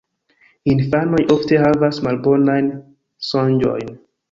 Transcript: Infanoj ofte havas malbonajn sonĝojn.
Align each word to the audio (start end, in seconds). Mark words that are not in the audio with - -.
Infanoj 0.71 1.19
ofte 1.35 1.59
havas 1.65 2.01
malbonajn 2.09 2.73
sonĝojn. 3.31 3.97